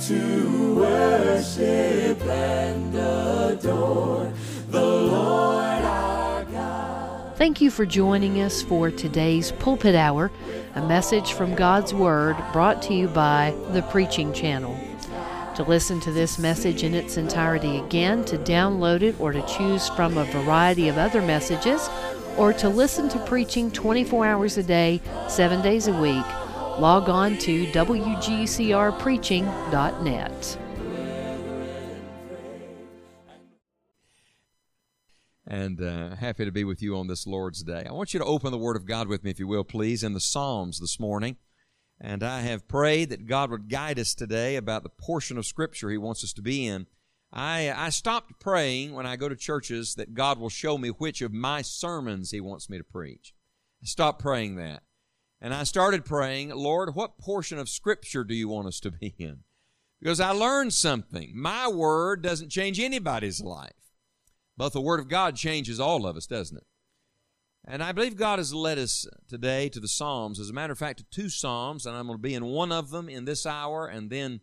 [0.00, 4.32] to worship and adore
[4.70, 7.36] the Lord our God.
[7.36, 10.30] Thank you for joining us for today's Pulpit Hour,
[10.74, 14.74] a message from God's Word brought to you by the Preaching Channel.
[15.56, 19.90] To listen to this message in its entirety again, to download it, or to choose
[19.90, 21.90] from a variety of other messages,
[22.38, 26.24] or to listen to preaching 24 hours a day, 7 days a week,
[26.80, 30.58] log on to WGCRpreaching.net.
[35.46, 37.84] and uh, happy to be with you on this Lord's Day.
[37.84, 40.04] I want you to open the Word of God with me, if you will, please,
[40.04, 41.38] in the Psalms this morning.
[42.00, 45.90] And I have prayed that God would guide us today about the portion of Scripture
[45.90, 46.86] He wants us to be in.
[47.32, 51.20] I, I stopped praying when I go to churches that God will show me which
[51.20, 53.34] of my sermons He wants me to preach.
[53.82, 54.84] I stopped praying that.
[55.40, 59.14] And I started praying, Lord, what portion of Scripture do you want us to be
[59.18, 59.38] in?
[60.00, 61.32] Because I learned something.
[61.34, 63.72] My Word doesn't change anybody's life.
[64.56, 66.66] But the Word of God changes all of us, doesn't it?
[67.66, 70.40] And I believe God has led us today to the Psalms.
[70.40, 72.72] As a matter of fact, to two Psalms, and I'm going to be in one
[72.72, 74.40] of them in this hour, and then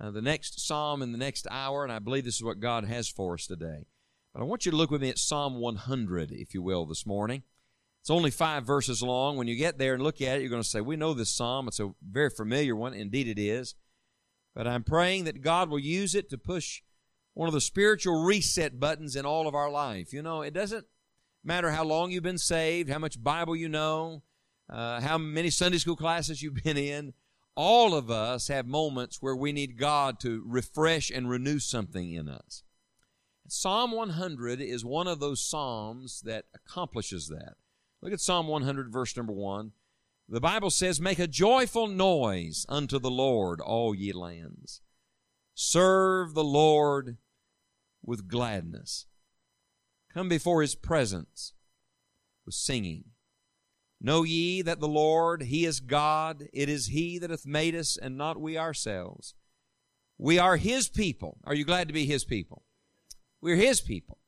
[0.00, 2.84] uh, the next Psalm in the next hour, and I believe this is what God
[2.84, 3.86] has for us today.
[4.32, 7.06] But I want you to look with me at Psalm 100, if you will, this
[7.06, 7.42] morning.
[8.06, 9.36] It's only five verses long.
[9.36, 11.28] When you get there and look at it, you're going to say, We know this
[11.28, 11.66] Psalm.
[11.66, 12.94] It's a very familiar one.
[12.94, 13.74] Indeed, it is.
[14.54, 16.82] But I'm praying that God will use it to push
[17.34, 20.12] one of the spiritual reset buttons in all of our life.
[20.12, 20.86] You know, it doesn't
[21.42, 24.22] matter how long you've been saved, how much Bible you know,
[24.70, 27.12] uh, how many Sunday school classes you've been in.
[27.56, 32.28] All of us have moments where we need God to refresh and renew something in
[32.28, 32.62] us.
[33.48, 37.54] Psalm 100 is one of those psalms that accomplishes that.
[38.02, 39.72] Look at Psalm 100, verse number 1.
[40.28, 44.80] The Bible says, Make a joyful noise unto the Lord, all ye lands.
[45.54, 47.16] Serve the Lord
[48.02, 49.06] with gladness.
[50.12, 51.52] Come before his presence
[52.44, 53.04] with singing.
[54.00, 56.48] Know ye that the Lord, he is God.
[56.52, 59.34] It is he that hath made us, and not we ourselves.
[60.18, 61.38] We are his people.
[61.44, 62.64] Are you glad to be his people?
[63.40, 64.18] We're his people,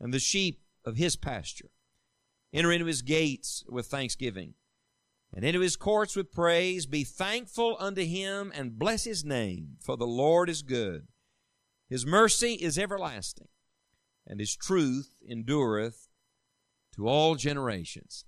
[0.00, 1.70] and the sheep of his pasture.
[2.54, 4.54] Enter into his gates with thanksgiving,
[5.34, 6.86] and into his courts with praise.
[6.86, 11.08] Be thankful unto him, and bless his name, for the Lord is good
[11.88, 13.48] his mercy is everlasting,
[14.26, 16.08] and his truth endureth
[16.96, 18.24] to all generations.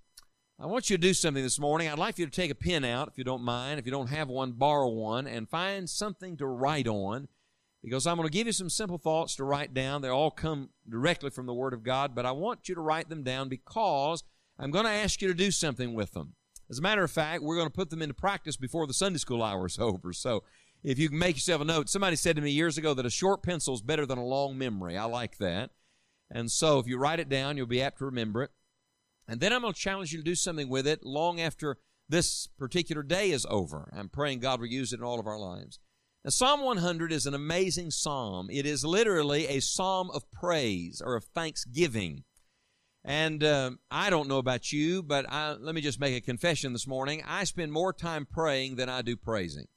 [0.59, 1.89] I want you to do something this morning.
[1.89, 3.79] I'd like you to take a pen out, if you don't mind.
[3.79, 7.29] If you don't have one, borrow one and find something to write on
[7.87, 10.03] because I'm going to give you some simple thoughts to write down.
[10.03, 13.09] They all come directly from the Word of God, but I want you to write
[13.09, 14.25] them down because
[14.59, 16.35] I'm going to ask you to do something with them.
[16.69, 19.21] As a matter of fact, we're going to put them into practice before the Sunday
[19.21, 20.13] school hour is over.
[20.13, 20.43] So
[20.83, 21.89] if you can make yourself a note.
[21.89, 24.59] Somebody said to me years ago that a short pencil is better than a long
[24.59, 24.97] memory.
[24.97, 25.71] I like that.
[26.29, 28.51] And so if you write it down, you'll be apt to remember it.
[29.29, 32.49] And then I'm going to challenge you to do something with it long after this
[32.59, 33.93] particular day is over.
[33.97, 35.79] I'm praying God will use it in all of our lives.
[36.27, 38.49] Now, Psalm 100 is an amazing psalm.
[38.51, 42.25] It is literally a psalm of praise or of thanksgiving.
[43.05, 46.73] And uh, I don't know about you, but I, let me just make a confession
[46.73, 47.23] this morning.
[47.25, 49.69] I spend more time praying than I do praising.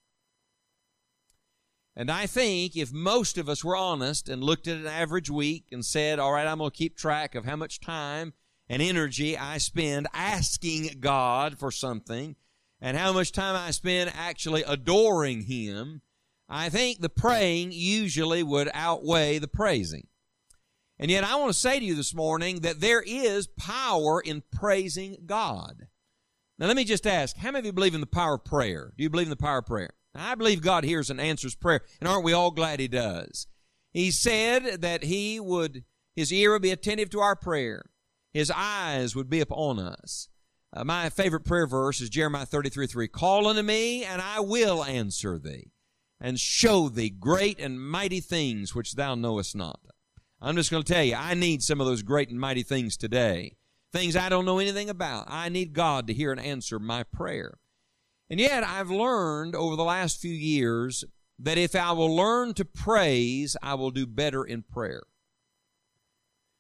[1.95, 5.65] And I think if most of us were honest and looked at an average week
[5.71, 8.33] and said, all right, I'm going to keep track of how much time
[8.67, 12.35] and energy I spend asking God for something
[12.81, 16.01] and how much time I spend actually adoring Him,
[16.49, 20.07] I think the praying usually would outweigh the praising.
[20.97, 24.43] And yet I want to say to you this morning that there is power in
[24.51, 25.87] praising God.
[26.57, 28.91] Now let me just ask, how many of you believe in the power of prayer?
[28.97, 29.91] Do you believe in the power of prayer?
[30.13, 33.47] I believe God hears and answers prayer, and aren't we all glad He does?
[33.91, 37.85] He said that He would, His ear would be attentive to our prayer,
[38.33, 40.27] His eyes would be upon us.
[40.75, 43.07] Uh, my favorite prayer verse is Jeremiah 33 3.
[43.07, 45.71] Call unto me, and I will answer thee,
[46.21, 49.79] and show thee great and mighty things which thou knowest not.
[50.41, 52.97] I'm just going to tell you, I need some of those great and mighty things
[52.97, 53.57] today.
[53.91, 55.25] Things I don't know anything about.
[55.27, 57.57] I need God to hear and answer my prayer.
[58.29, 61.03] And yet, I've learned over the last few years
[61.39, 65.03] that if I will learn to praise, I will do better in prayer.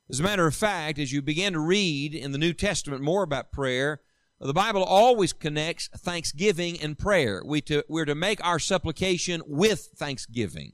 [0.09, 3.21] As a matter of fact, as you begin to read in the New Testament more
[3.21, 4.01] about prayer,
[4.47, 7.41] the Bible always connects thanksgiving and prayer.
[7.45, 10.73] We to, we're to make our supplication with thanksgiving.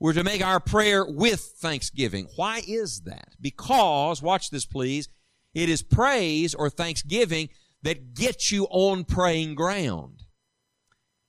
[0.00, 2.26] We're to make our prayer with thanksgiving.
[2.36, 3.36] Why is that?
[3.40, 5.08] Because, watch this please,
[5.54, 7.48] it is praise or thanksgiving
[7.82, 10.24] that gets you on praying ground.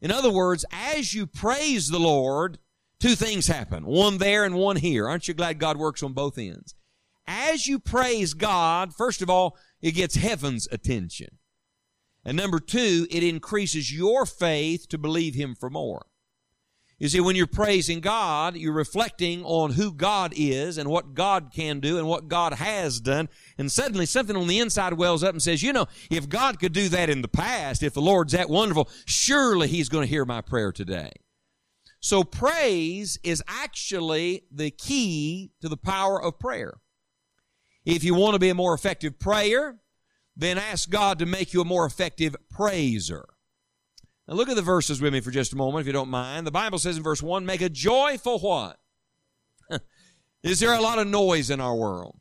[0.01, 2.57] In other words, as you praise the Lord,
[2.99, 3.85] two things happen.
[3.85, 5.07] One there and one here.
[5.07, 6.73] Aren't you glad God works on both ends?
[7.27, 11.37] As you praise God, first of all, it gets heaven's attention.
[12.23, 16.07] And number two, it increases your faith to believe Him for more.
[16.97, 21.51] You see, when you're praising God, you're reflecting on who God is and what God
[21.53, 23.27] can do and what God has done.
[23.57, 26.71] And suddenly something on the inside wells up and says, you know, if God could
[26.71, 30.23] do that in the past, if the Lord's that wonderful, surely He's going to hear
[30.23, 31.11] my prayer today.
[31.99, 36.75] So praise is actually the key to the power of prayer.
[37.85, 39.77] If you want to be a more effective prayer,
[40.35, 43.25] then ask God to make you a more effective praiser.
[44.27, 46.47] Now look at the verses with me for just a moment, if you don't mind.
[46.47, 48.79] The Bible says in verse 1, make a joyful what?
[50.43, 52.19] is there a lot of noise in our world?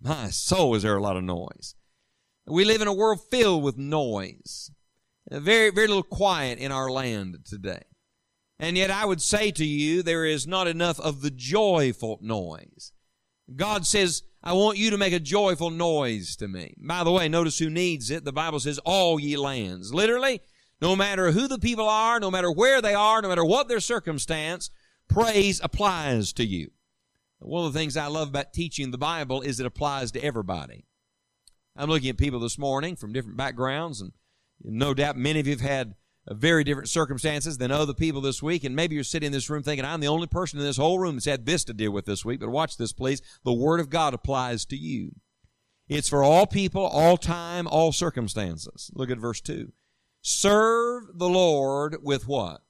[0.00, 1.74] My soul, is there a lot of noise?
[2.46, 4.70] We live in a world filled with noise.
[5.30, 7.84] Very, very little quiet in our land today.
[8.58, 12.92] And yet I would say to you, there is not enough of the joyful noise.
[13.56, 16.74] God says, I want you to make a joyful noise to me.
[16.76, 18.26] By the way, notice who needs it.
[18.26, 19.94] The Bible says, all ye lands.
[19.94, 20.42] Literally,
[20.82, 23.80] no matter who the people are, no matter where they are, no matter what their
[23.80, 24.68] circumstance,
[25.08, 26.72] praise applies to you.
[27.38, 30.84] One of the things I love about teaching the Bible is it applies to everybody.
[31.74, 34.12] I'm looking at people this morning from different backgrounds, and
[34.62, 35.94] no doubt many of you have had
[36.30, 38.64] very different circumstances than other people this week.
[38.64, 40.98] And maybe you're sitting in this room thinking, I'm the only person in this whole
[40.98, 42.40] room that's had this to deal with this week.
[42.40, 43.20] But watch this, please.
[43.44, 45.12] The Word of God applies to you.
[45.88, 48.90] It's for all people, all time, all circumstances.
[48.94, 49.72] Look at verse 2.
[50.22, 52.62] Serve the Lord with what?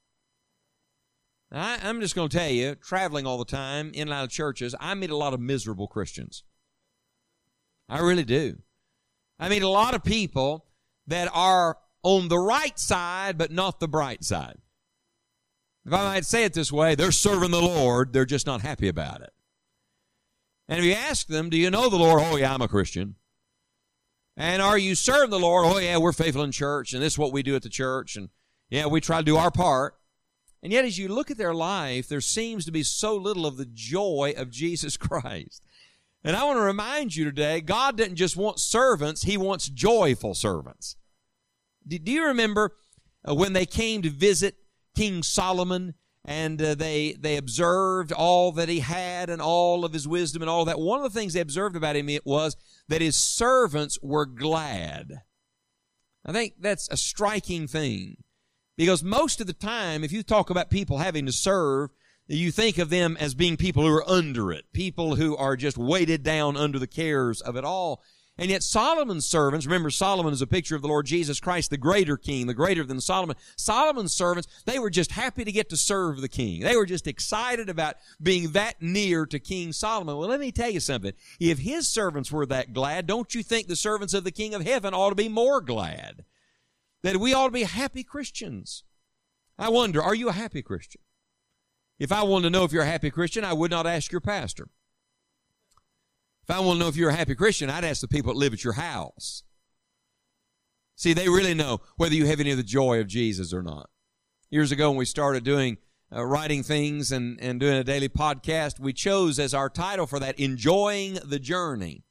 [1.52, 4.30] I, am just going to tell you, traveling all the time in and out of
[4.30, 6.42] churches, I meet a lot of miserable Christians.
[7.88, 8.58] I really do.
[9.38, 10.66] I meet a lot of people
[11.06, 14.58] that are on the right side, but not the bright side.
[15.84, 18.88] If I might say it this way, they're serving the Lord, they're just not happy
[18.88, 19.32] about it.
[20.68, 22.22] And if you ask them, Do you know the Lord?
[22.24, 23.16] Oh, yeah, I'm a Christian.
[24.36, 25.66] And are you serving the Lord?
[25.66, 28.16] Oh, yeah, we're faithful in church, and this is what we do at the church,
[28.16, 28.30] and
[28.70, 29.94] yeah, we try to do our part.
[30.62, 33.58] And yet, as you look at their life, there seems to be so little of
[33.58, 35.62] the joy of Jesus Christ.
[36.24, 40.34] And I want to remind you today God didn't just want servants, He wants joyful
[40.34, 40.96] servants.
[41.86, 42.72] Do you remember
[43.28, 44.56] uh, when they came to visit
[44.94, 45.94] King Solomon
[46.24, 50.48] and uh, they they observed all that he had and all of his wisdom and
[50.48, 50.78] all that.
[50.78, 52.56] One of the things they observed about him it was
[52.88, 55.22] that his servants were glad.
[56.24, 58.16] I think that's a striking thing
[58.78, 61.90] because most of the time, if you talk about people having to serve,
[62.26, 65.76] you think of them as being people who are under it, people who are just
[65.76, 68.02] weighted down under the cares of it all.
[68.36, 71.76] And yet Solomon's servants, remember Solomon is a picture of the Lord Jesus Christ, the
[71.76, 73.36] greater king, the greater than Solomon.
[73.56, 76.60] Solomon's servants, they were just happy to get to serve the king.
[76.60, 80.16] They were just excited about being that near to King Solomon.
[80.16, 81.12] Well, let me tell you something.
[81.38, 84.62] If his servants were that glad, don't you think the servants of the king of
[84.62, 86.24] heaven ought to be more glad?
[87.04, 88.82] That we ought to be happy Christians.
[89.56, 91.02] I wonder, are you a happy Christian?
[92.00, 94.20] If I wanted to know if you're a happy Christian, I would not ask your
[94.20, 94.70] pastor.
[96.46, 98.38] If I want to know if you're a happy Christian, I'd ask the people that
[98.38, 99.44] live at your house.
[100.94, 103.88] See, they really know whether you have any of the joy of Jesus or not.
[104.50, 105.78] Years ago, when we started doing
[106.14, 110.20] uh, writing things and, and doing a daily podcast, we chose as our title for
[110.20, 112.04] that, Enjoying the Journey.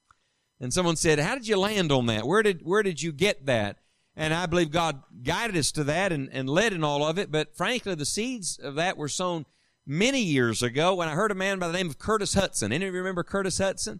[0.60, 2.25] And someone said, How did you land on that?
[2.25, 3.77] Where did, where did you get that?
[4.15, 7.31] And I believe God guided us to that and, and led in all of it.
[7.31, 9.46] But frankly, the seeds of that were sown
[9.86, 12.74] many years ago when I heard a man by the name of Curtis Hutson.
[12.74, 14.00] Any of you remember Curtis Hutson?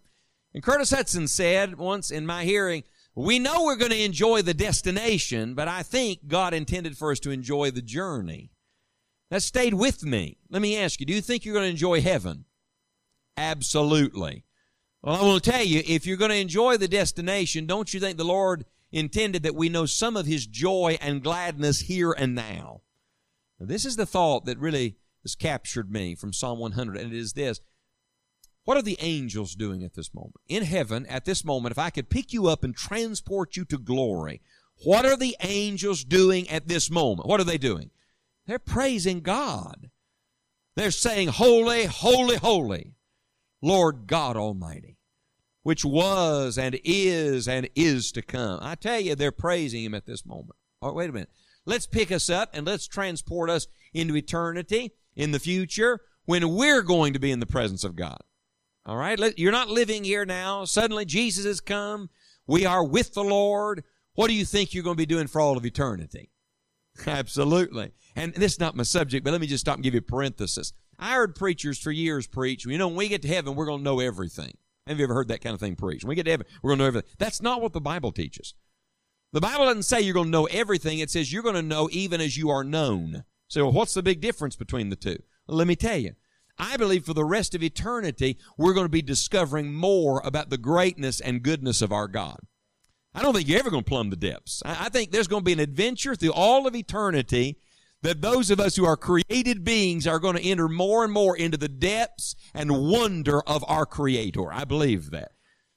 [0.54, 2.84] And Curtis Hutson said once in my hearing,
[3.16, 7.20] we know we're going to enjoy the destination, but I think God intended for us
[7.20, 8.50] to enjoy the journey.
[9.30, 10.38] That stayed with me.
[10.48, 12.44] Let me ask you, do you think you're going to enjoy heaven?
[13.36, 14.44] Absolutely.
[15.02, 18.16] Well, I to tell you, if you're going to enjoy the destination, don't you think
[18.16, 22.82] the Lord intended that we know some of His joy and gladness here and now?
[23.58, 27.18] now this is the thought that really has captured me from Psalm 100, and it
[27.18, 27.60] is this.
[28.64, 30.36] What are the angels doing at this moment?
[30.48, 33.78] In heaven, at this moment, if I could pick you up and transport you to
[33.78, 34.40] glory,
[34.84, 37.28] what are the angels doing at this moment?
[37.28, 37.90] What are they doing?
[38.46, 39.90] They're praising God.
[40.76, 42.94] They're saying, Holy, holy, holy,
[43.62, 44.98] Lord God Almighty,
[45.62, 48.58] which was and is and is to come.
[48.62, 50.56] I tell you, they're praising Him at this moment.
[50.80, 51.30] All right, wait a minute.
[51.66, 56.82] Let's pick us up and let's transport us into eternity in the future when we're
[56.82, 58.18] going to be in the presence of God.
[58.86, 59.18] All right?
[59.38, 60.64] You're not living here now.
[60.64, 62.10] Suddenly Jesus has come.
[62.46, 63.84] We are with the Lord.
[64.14, 66.30] What do you think you're going to be doing for all of eternity?
[67.06, 67.92] Absolutely.
[68.14, 70.02] And this is not my subject, but let me just stop and give you a
[70.02, 70.72] parenthesis.
[70.98, 73.80] I heard preachers for years preach, you know, when we get to heaven, we're going
[73.80, 74.56] to know everything.
[74.86, 76.04] Have you ever heard that kind of thing preached?
[76.04, 77.10] When we get to heaven, we're going to know everything.
[77.18, 78.54] That's not what the Bible teaches.
[79.32, 81.00] The Bible doesn't say you're going to know everything.
[81.00, 83.24] It says you're going to know even as you are known.
[83.48, 85.18] So, what's the big difference between the two?
[85.48, 86.12] Let me tell you.
[86.58, 90.58] I believe for the rest of eternity, we're going to be discovering more about the
[90.58, 92.38] greatness and goodness of our God.
[93.14, 94.62] I don't think you're ever going to plumb the depths.
[94.64, 97.58] I think there's going to be an adventure through all of eternity
[98.02, 101.36] that those of us who are created beings are going to enter more and more
[101.36, 104.52] into the depths and wonder of our Creator.
[104.52, 105.32] I believe that.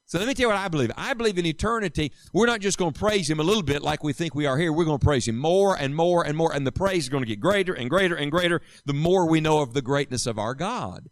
[0.07, 0.91] So let me tell you what I believe.
[0.95, 4.05] I believe in eternity, we're not just going to praise Him a little bit like
[4.05, 4.71] we think we are here.
[4.71, 7.23] We're going to praise Him more and more and more, and the praise is going
[7.23, 10.39] to get greater and greater and greater the more we know of the greatness of
[10.39, 11.09] our God.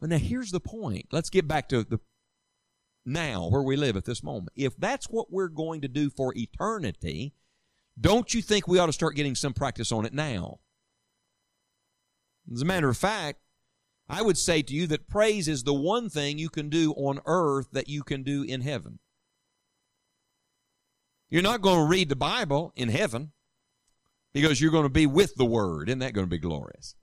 [0.00, 1.06] But now here's the point.
[1.12, 1.98] Let's get back to the
[3.06, 4.50] now, where we live at this moment.
[4.54, 7.32] If that's what we're going to do for eternity,
[7.98, 10.58] don't you think we ought to start getting some practice on it now?
[12.52, 13.40] As a matter of fact,
[14.08, 17.20] I would say to you that praise is the one thing you can do on
[17.26, 19.00] earth that you can do in heaven.
[21.28, 23.32] You're not going to read the Bible in heaven
[24.32, 25.88] because you're going to be with the Word.
[25.88, 26.94] Isn't that going to be glorious?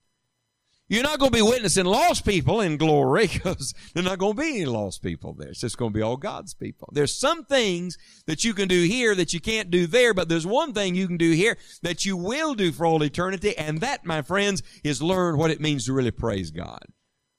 [0.86, 4.42] You're not going to be witnessing lost people in glory because there's not going to
[4.42, 5.48] be any lost people there.
[5.48, 6.90] It's just going to be all God's people.
[6.92, 10.46] There's some things that you can do here that you can't do there, but there's
[10.46, 14.04] one thing you can do here that you will do for all eternity, and that,
[14.04, 16.84] my friends, is learn what it means to really praise God.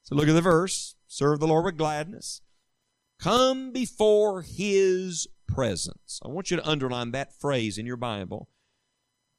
[0.02, 0.96] So look at the verse.
[1.08, 2.42] Serve the Lord with gladness.
[3.20, 6.20] Come before His presence.
[6.26, 8.50] I want you to underline that phrase in your Bible.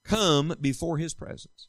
[0.05, 1.69] Come before His presence.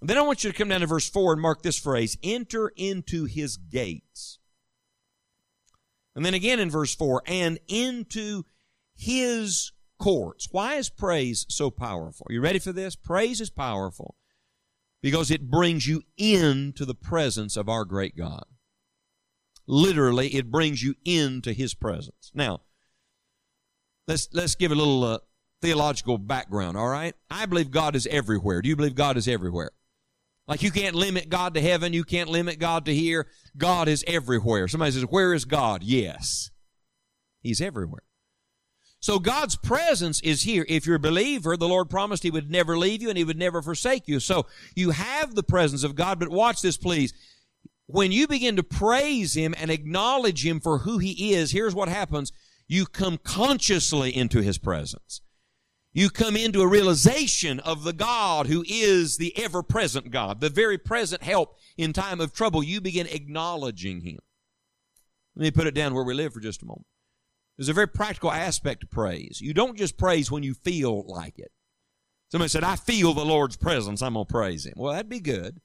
[0.00, 2.72] Then I want you to come down to verse 4 and mark this phrase enter
[2.76, 4.38] into his gates.
[6.14, 8.44] And then again in verse 4 and into
[8.96, 10.48] his courts.
[10.50, 12.26] Why is praise so powerful?
[12.28, 12.96] Are you ready for this?
[12.96, 14.14] Praise is powerful
[15.02, 18.44] because it brings you into the presence of our great God.
[19.66, 22.30] Literally, it brings you into his presence.
[22.34, 22.62] Now,
[24.06, 25.18] let's, let's give a little uh,
[25.60, 27.14] theological background, all right?
[27.30, 28.62] I believe God is everywhere.
[28.62, 29.72] Do you believe God is everywhere?
[30.48, 33.26] Like you can't limit God to heaven, you can't limit God to here.
[33.56, 34.66] God is everywhere.
[34.66, 35.82] Somebody says, Where is God?
[35.82, 36.50] Yes.
[37.42, 38.02] He's everywhere.
[39.00, 40.66] So God's presence is here.
[40.68, 43.38] If you're a believer, the Lord promised He would never leave you and He would
[43.38, 44.18] never forsake you.
[44.18, 47.12] So you have the presence of God, but watch this please.
[47.86, 51.88] When you begin to praise Him and acknowledge Him for who He is, here's what
[51.88, 52.32] happens.
[52.66, 55.20] You come consciously into His presence
[55.92, 60.50] you come into a realization of the God who is the ever present God, the
[60.50, 62.62] very present help in time of trouble.
[62.62, 64.18] You begin acknowledging Him.
[65.34, 66.86] Let me put it down where we live for just a moment.
[67.56, 69.40] There's a very practical aspect to praise.
[69.40, 71.50] You don't just praise when you feel like it.
[72.30, 74.74] Somebody said, I feel the Lord's presence, I'm going to praise Him.
[74.76, 75.60] Well, that'd be good.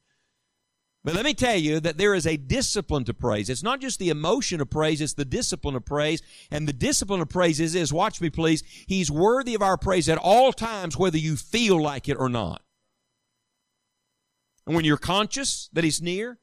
[1.04, 3.50] But let me tell you that there is a discipline to praise.
[3.50, 6.22] It's not just the emotion of praise, it's the discipline of praise.
[6.50, 10.08] And the discipline of praise is this, watch me please, He's worthy of our praise
[10.08, 12.62] at all times, whether you feel like it or not.
[14.66, 16.40] And when you're conscious that He's near,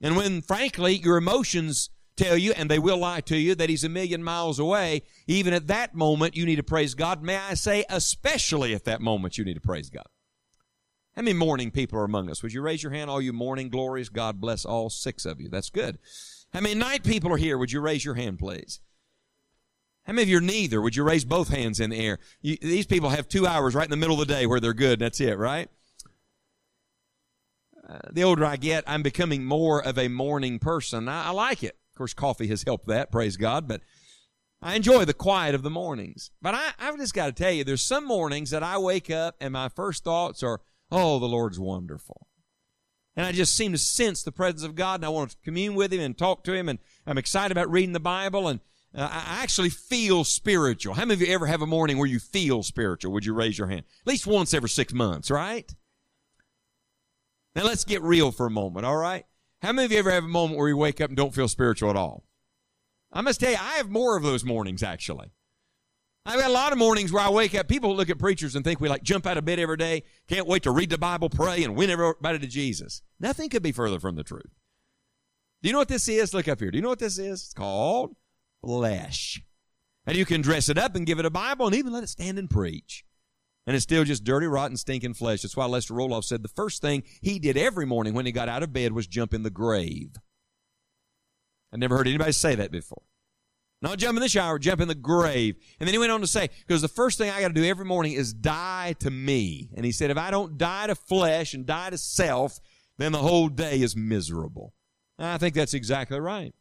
[0.00, 3.84] and when, frankly, your emotions tell you, and they will lie to you, that He's
[3.84, 7.22] a million miles away, even at that moment, you need to praise God.
[7.22, 10.06] May I say, especially at that moment, you need to praise God.
[11.18, 12.44] How many morning people are among us?
[12.44, 14.08] Would you raise your hand, all you morning glories?
[14.08, 15.48] God bless all six of you.
[15.48, 15.98] That's good.
[16.52, 17.58] How many night people are here?
[17.58, 18.78] Would you raise your hand, please?
[20.04, 20.80] How many of you are neither?
[20.80, 22.20] Would you raise both hands in the air?
[22.40, 24.72] You, these people have two hours right in the middle of the day where they're
[24.72, 25.00] good.
[25.00, 25.68] That's it, right?
[27.88, 31.08] Uh, the older I get, I'm becoming more of a morning person.
[31.08, 31.76] I, I like it.
[31.94, 33.80] Of course, coffee has helped that, praise God, but
[34.62, 36.30] I enjoy the quiet of the mornings.
[36.40, 39.34] But I, I've just got to tell you, there's some mornings that I wake up
[39.40, 42.26] and my first thoughts are, Oh, the Lord's wonderful.
[43.16, 45.74] And I just seem to sense the presence of God, and I want to commune
[45.74, 48.60] with Him and talk to Him, and I'm excited about reading the Bible, and
[48.94, 50.94] uh, I actually feel spiritual.
[50.94, 53.12] How many of you ever have a morning where you feel spiritual?
[53.12, 53.82] Would you raise your hand?
[54.02, 55.70] At least once every six months, right?
[57.54, 59.24] Now let's get real for a moment, all right?
[59.60, 61.48] How many of you ever have a moment where you wake up and don't feel
[61.48, 62.24] spiritual at all?
[63.12, 65.32] I must tell you, I have more of those mornings actually.
[66.28, 67.68] I've got a lot of mornings where I wake up.
[67.68, 70.46] People look at preachers and think we like jump out of bed every day, can't
[70.46, 73.00] wait to read the Bible, pray, and win everybody to Jesus.
[73.18, 74.52] Nothing could be further from the truth.
[75.62, 76.34] Do you know what this is?
[76.34, 76.70] Look up here.
[76.70, 77.44] Do you know what this is?
[77.44, 78.14] It's called
[78.60, 79.42] flesh.
[80.04, 82.10] And you can dress it up and give it a Bible and even let it
[82.10, 83.06] stand and preach.
[83.66, 85.40] And it's still just dirty, rotten, stinking flesh.
[85.40, 88.50] That's why Lester Roloff said the first thing he did every morning when he got
[88.50, 90.16] out of bed was jump in the grave.
[91.72, 93.02] I never heard anybody say that before.
[93.80, 95.56] Not jump in the shower, jump in the grave.
[95.78, 97.64] And then he went on to say, because the first thing I got to do
[97.64, 99.70] every morning is die to me.
[99.76, 102.58] And he said, if I don't die to flesh and die to self,
[102.98, 104.74] then the whole day is miserable.
[105.16, 106.54] And I think that's exactly right.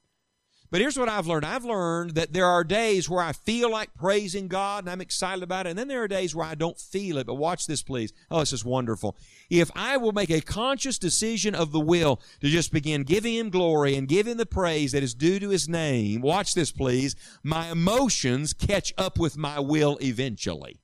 [0.69, 1.45] But here's what I've learned.
[1.45, 5.41] I've learned that there are days where I feel like praising God and I'm excited
[5.41, 5.71] about it.
[5.71, 7.27] And then there are days where I don't feel it.
[7.27, 8.11] But watch this, please.
[8.29, 9.15] Oh, this is wonderful.
[9.49, 13.49] If I will make a conscious decision of the will to just begin giving Him
[13.49, 17.15] glory and giving the praise that is due to His name, watch this, please.
[17.43, 20.81] My emotions catch up with my will eventually.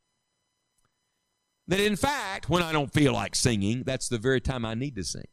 [1.67, 4.95] That in fact, when I don't feel like singing, that's the very time I need
[4.95, 5.27] to sing.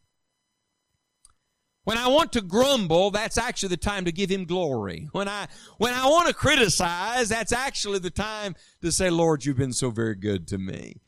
[1.91, 5.09] When I want to grumble, that's actually the time to give him glory.
[5.11, 9.57] When I, when I want to criticize, that's actually the time to say, Lord, you've
[9.57, 11.01] been so very good to me.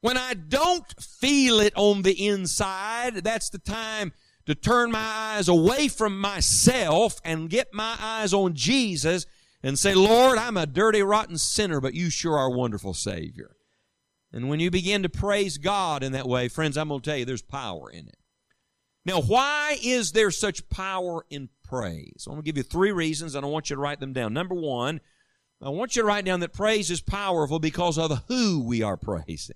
[0.00, 4.12] When I don't feel it on the inside, that's the time
[4.46, 9.26] to turn my eyes away from myself and get my eyes on Jesus
[9.62, 13.54] and say, Lord, I'm a dirty, rotten sinner, but you sure are a wonderful Savior.
[14.32, 17.16] And when you begin to praise God in that way, friends, I'm going to tell
[17.16, 18.16] you, there's power in it.
[19.06, 22.24] Now, why is there such power in praise?
[22.26, 24.34] I'm going to give you three reasons, and I want you to write them down.
[24.34, 25.00] Number one,
[25.62, 28.96] I want you to write down that praise is powerful because of who we are
[28.96, 29.54] praising.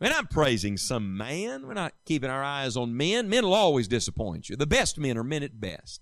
[0.00, 1.66] We're not praising some man.
[1.66, 3.28] We're not keeping our eyes on men.
[3.28, 4.56] Men will always disappoint you.
[4.56, 6.00] The best men are men at best.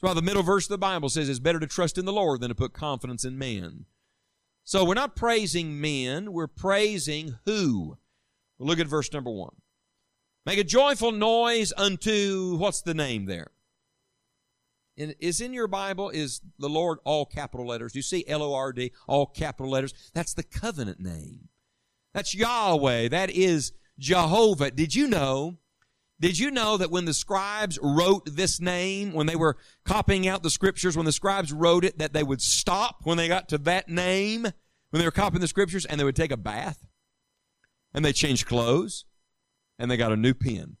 [0.00, 2.12] That's why the middle verse of the Bible says it's better to trust in the
[2.14, 3.84] Lord than to put confidence in men.
[4.64, 7.98] So we're not praising men, we're praising who?
[8.58, 9.54] look at verse number one.
[10.48, 13.48] Make a joyful noise unto, what's the name there?
[14.96, 17.94] In, is in your Bible, is the Lord all capital letters?
[17.94, 19.92] You see L O R D, all capital letters?
[20.14, 21.50] That's the covenant name.
[22.14, 23.08] That's Yahweh.
[23.08, 24.70] That is Jehovah.
[24.70, 25.58] Did you know?
[26.18, 30.42] Did you know that when the scribes wrote this name, when they were copying out
[30.42, 33.58] the scriptures, when the scribes wrote it, that they would stop when they got to
[33.58, 36.86] that name, when they were copying the scriptures, and they would take a bath?
[37.92, 39.04] And they changed clothes?
[39.78, 40.76] And they got a new pen.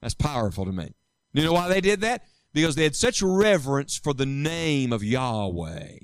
[0.00, 0.94] That's powerful to me.
[1.32, 2.24] You know why they did that?
[2.52, 5.98] Because they had such reverence for the name of Yahweh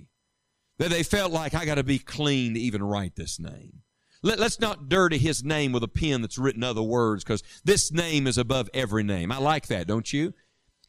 [0.78, 3.82] that they felt like I got to be clean to even write this name.
[4.22, 7.92] Let, us not dirty his name with a pen that's written other words because this
[7.92, 9.30] name is above every name.
[9.30, 10.34] I like that, don't you?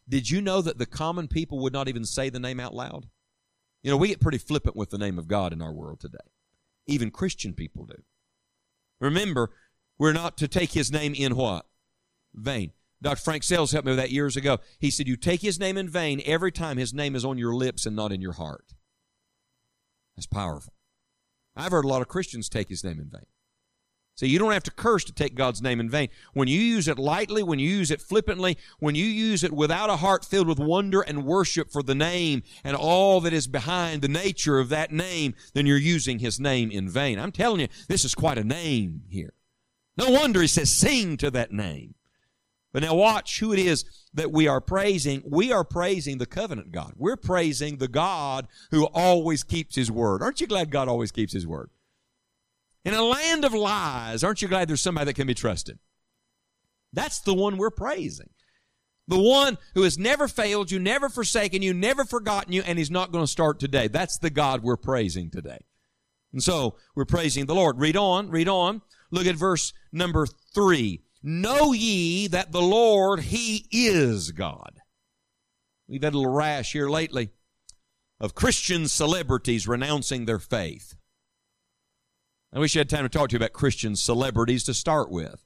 [0.07, 3.07] Did you know that the common people would not even say the name out loud?
[3.83, 6.17] You know, we get pretty flippant with the name of God in our world today.
[6.87, 8.01] Even Christian people do.
[8.99, 9.51] Remember,
[9.99, 11.65] we're not to take his name in what?
[12.33, 12.71] Vain.
[13.01, 13.21] Dr.
[13.21, 14.57] Frank Sells helped me with that years ago.
[14.79, 17.53] He said, You take his name in vain every time his name is on your
[17.53, 18.73] lips and not in your heart.
[20.15, 20.73] That's powerful.
[21.55, 23.25] I've heard a lot of Christians take his name in vain.
[24.15, 26.09] So you don't have to curse to take God's name in vain.
[26.33, 29.89] When you use it lightly, when you use it flippantly, when you use it without
[29.89, 34.01] a heart filled with wonder and worship for the name and all that is behind
[34.01, 37.17] the nature of that name, then you're using his name in vain.
[37.17, 39.35] I'm telling you, this is quite a name here.
[39.99, 41.93] No wonder he says, sing to that name.
[42.71, 43.83] But now watch who it is
[44.13, 45.21] that we are praising.
[45.25, 46.93] We are praising the covenant God.
[46.95, 50.23] We're praising the God who always keeps his word.
[50.23, 51.69] Aren't you glad God always keeps his word?
[52.85, 55.79] In a land of lies, aren't you glad there's somebody that can be trusted?
[56.93, 58.29] That's the one we're praising.
[59.07, 62.91] The one who has never failed you, never forsaken you, never forgotten you, and he's
[62.91, 63.89] not going to start today.
[63.89, 65.65] That's the God we're praising today.
[66.31, 67.79] And so we're praising the Lord.
[67.79, 68.81] Read on, read on.
[69.11, 71.01] Look at verse number three.
[71.21, 74.79] Know ye that the Lord, He is God.
[75.87, 77.29] We've had a little rash here lately
[78.19, 80.95] of Christian celebrities renouncing their faith.
[82.53, 85.43] I wish I had time to talk to you about Christian celebrities to start with.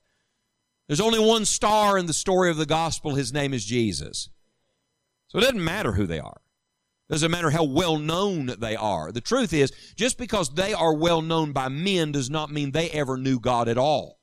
[0.88, 3.16] There's only one star in the story of the gospel.
[3.16, 4.30] His name is Jesus.
[5.28, 6.42] So it doesn't matter who they are.
[7.10, 9.12] Doesn't matter how well known they are.
[9.12, 12.90] The truth is, just because they are well known by men does not mean they
[12.92, 14.20] ever knew God at all.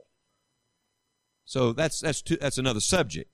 [1.45, 3.31] So that's that's too, that's another subject.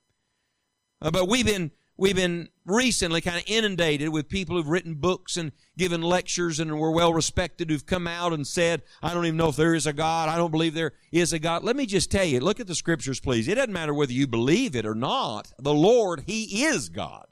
[1.00, 5.36] Uh, but we've been we've been recently kind of inundated with people who've written books
[5.36, 9.36] and given lectures and were well respected who've come out and said, I don't even
[9.36, 10.28] know if there is a God.
[10.28, 11.62] I don't believe there is a God.
[11.62, 13.48] Let me just tell you, look at the scriptures, please.
[13.48, 15.52] It doesn't matter whether you believe it or not.
[15.58, 17.26] The Lord, He is God.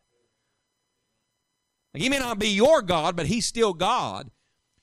[1.95, 4.31] He may not be your God, but He's still God.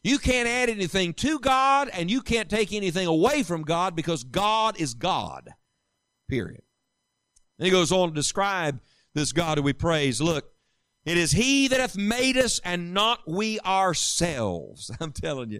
[0.03, 4.23] You can't add anything to God, and you can't take anything away from God because
[4.23, 5.49] God is God.
[6.27, 6.63] Period.
[7.59, 8.79] And he goes on to describe
[9.13, 10.19] this God who we praise.
[10.19, 10.51] Look,
[11.05, 14.91] it is He that hath made us and not we ourselves.
[14.99, 15.59] I'm telling you.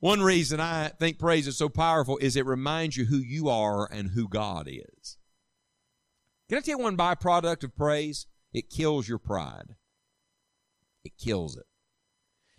[0.00, 3.90] One reason I think praise is so powerful is it reminds you who you are
[3.90, 5.16] and who God is.
[6.48, 8.26] Can I tell you one byproduct of praise?
[8.52, 9.74] It kills your pride.
[11.08, 11.64] It kills it.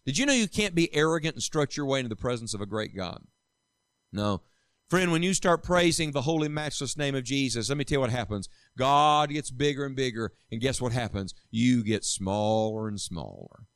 [0.08, 2.62] Did you know you can't be arrogant and strut your way into the presence of
[2.62, 3.22] a great God?
[4.12, 4.42] No.
[4.90, 8.00] Friend, when you start praising the holy, matchless name of Jesus, let me tell you
[8.00, 8.50] what happens.
[8.76, 11.36] God gets bigger and bigger, and guess what happens?
[11.52, 13.68] You get smaller and smaller.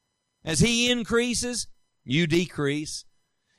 [0.44, 1.68] As He increases,
[2.04, 3.06] you decrease.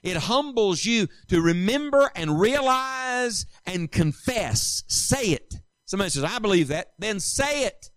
[0.02, 4.82] It humbles you to remember and realize and confess.
[4.88, 5.54] Say it.
[5.84, 6.94] Somebody says, I believe that.
[6.98, 7.90] Then say it.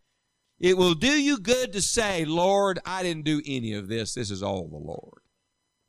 [0.60, 4.14] It will do you good to say, Lord, I didn't do any of this.
[4.14, 5.22] This is all the Lord.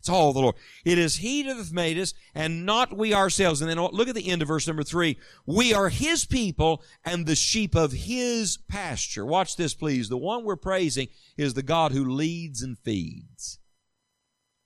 [0.00, 0.54] It's all the Lord.
[0.84, 3.60] It is He that hath made us, and not we ourselves.
[3.60, 5.18] And then look at the end of verse number three.
[5.44, 9.26] We are His people and the sheep of His pasture.
[9.26, 10.08] Watch this, please.
[10.08, 13.58] The one we're praising is the God who leads and feeds.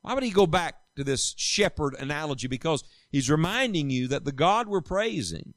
[0.02, 2.48] Why would He go back to this shepherd analogy?
[2.48, 5.54] Because He's reminding you that the God we're praising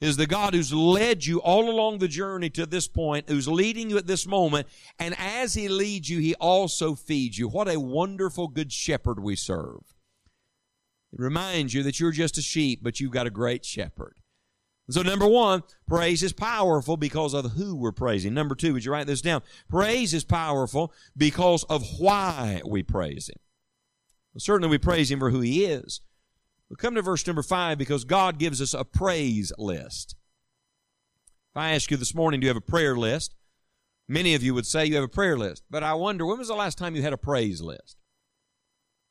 [0.00, 3.90] is the God who's led you all along the journey to this point, who's leading
[3.90, 4.66] you at this moment,
[4.98, 7.48] and as He leads you, He also feeds you.
[7.48, 9.94] What a wonderful good shepherd we serve.
[11.12, 14.16] It reminds you that you're just a sheep, but you've got a great shepherd.
[14.88, 18.34] So number one, praise is powerful because of who we're praising.
[18.34, 19.42] Number two, would you write this down?
[19.68, 23.38] Praise is powerful because of why we praise Him.
[24.34, 26.00] Well, certainly we praise Him for who He is.
[26.70, 30.14] We come to verse number five because God gives us a praise list.
[31.52, 33.34] If I ask you this morning, do you have a prayer list?
[34.08, 35.64] Many of you would say you have a prayer list.
[35.68, 37.96] But I wonder, when was the last time you had a praise list?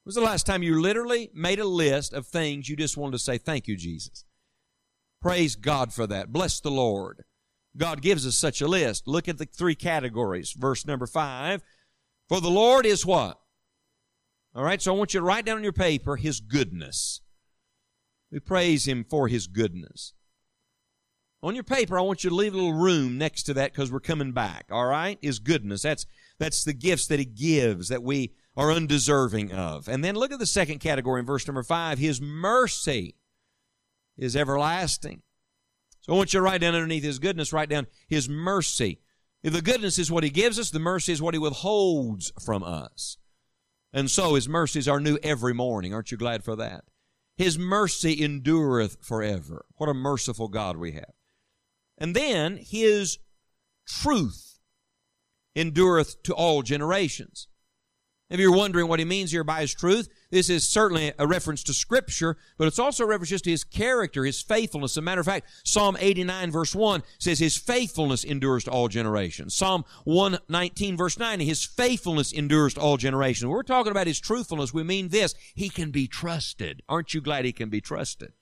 [0.04, 3.14] When was the last time you literally made a list of things you just wanted
[3.14, 4.24] to say, thank you, Jesus?
[5.22, 6.32] Praise God for that.
[6.32, 7.26] Bless the Lord.
[7.76, 9.06] God gives us such a list.
[9.06, 10.54] Look at the three categories.
[10.54, 11.62] Verse number five.
[12.30, 13.40] For the Lord is what?
[14.56, 17.22] All right, so I want you to write down on your paper His goodness.
[18.32, 20.14] We praise Him for His goodness.
[21.42, 23.92] On your paper, I want you to leave a little room next to that because
[23.92, 24.66] we're coming back.
[24.72, 25.18] All right?
[25.22, 25.82] His goodness.
[25.82, 26.06] That's,
[26.38, 29.88] that's the gifts that He gives that we are undeserving of.
[29.88, 31.98] And then look at the second category in verse number five.
[31.98, 33.16] His mercy
[34.18, 35.22] is everlasting.
[36.02, 39.00] So I want you to write down underneath His goodness, write down His mercy.
[39.42, 42.64] If the goodness is what He gives us, the mercy is what He withholds from
[42.64, 43.18] us.
[43.94, 45.94] And so His mercies are new every morning.
[45.94, 46.84] Aren't you glad for that?
[47.40, 49.66] His mercy endureth forever.
[49.78, 51.14] What a merciful God we have.
[51.98, 53.18] And then His
[53.88, 54.60] truth
[55.56, 57.48] endureth to all generations.
[58.30, 61.64] If you're wondering what he means here by his truth, this is certainly a reference
[61.64, 64.92] to scripture, but it's also a reference just to his character, his faithfulness.
[64.92, 68.88] As a matter of fact, Psalm 89 verse 1 says his faithfulness endures to all
[68.88, 69.56] generations.
[69.56, 73.48] Psalm 119 verse 9, his faithfulness endures to all generations.
[73.48, 76.84] When we're talking about his truthfulness, we mean this, he can be trusted.
[76.88, 78.34] Aren't you glad he can be trusted?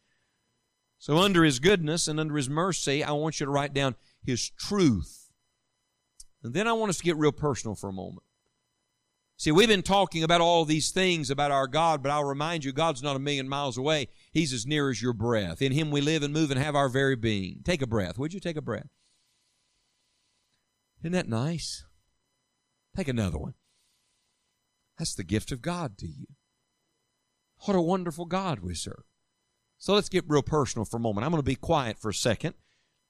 [1.00, 4.50] So under his goodness and under his mercy, I want you to write down his
[4.50, 5.32] truth.
[6.44, 8.24] And then I want us to get real personal for a moment.
[9.40, 12.74] See, we've been talking about all these things about our God, but I'll remind you,
[12.74, 14.08] God's not a million miles away.
[14.32, 15.62] He's as near as your breath.
[15.62, 17.62] In Him we live and move and have our very being.
[17.64, 18.18] Take a breath.
[18.18, 18.90] Would you take a breath?
[21.02, 21.86] Isn't that nice?
[22.96, 23.54] Take another one.
[24.98, 26.26] That's the gift of God to you.
[27.66, 29.04] What a wonderful God we serve.
[29.78, 31.26] So let's get real personal for a moment.
[31.26, 32.56] I'm going to be quiet for a second.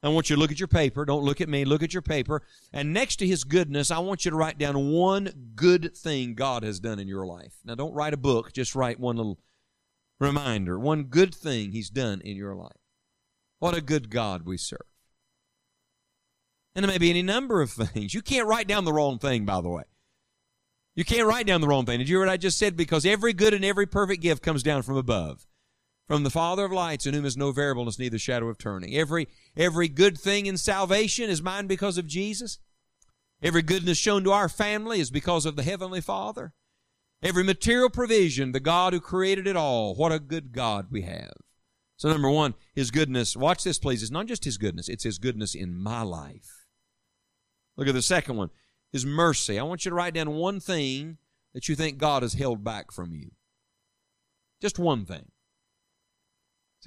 [0.03, 1.05] I want you to look at your paper.
[1.05, 1.65] Don't look at me.
[1.65, 2.43] Look at your paper.
[2.71, 6.63] And next to His goodness, I want you to write down one good thing God
[6.63, 7.55] has done in your life.
[7.65, 8.53] Now, don't write a book.
[8.53, 9.39] Just write one little
[10.19, 10.77] reminder.
[10.77, 12.77] One good thing He's done in your life.
[13.59, 14.79] What a good God we serve.
[16.75, 18.13] And there may be any number of things.
[18.13, 19.83] You can't write down the wrong thing, by the way.
[20.95, 21.99] You can't write down the wrong thing.
[21.99, 22.77] Did you hear what I just said?
[22.77, 25.47] Because every good and every perfect gift comes down from above
[26.07, 28.95] from the Father of lights, in whom is no variableness, neither shadow of turning.
[28.95, 32.59] Every, every good thing in salvation is mine because of Jesus.
[33.43, 36.53] Every goodness shown to our family is because of the Heavenly Father.
[37.21, 39.95] Every material provision, the God who created it all.
[39.95, 41.33] What a good God we have.
[41.97, 45.17] So number one, His goodness, watch this please, it's not just His goodness, it's His
[45.17, 46.67] goodness in my life.
[47.75, 48.49] Look at the second one,
[48.91, 49.59] His mercy.
[49.59, 51.17] I want you to write down one thing
[51.53, 53.31] that you think God has held back from you.
[54.61, 55.31] Just one thing.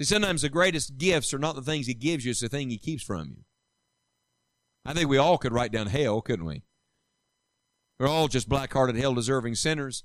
[0.01, 2.71] See, sometimes the greatest gifts are not the things He gives you, it's the thing
[2.71, 3.43] He keeps from you.
[4.83, 6.63] I think we all could write down hell, couldn't we?
[7.99, 10.03] We're all just black hearted, hell deserving sinners.